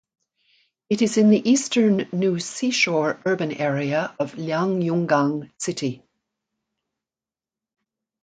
[0.89, 6.01] It is in the eastern new seashore urban area of Liangyungang City.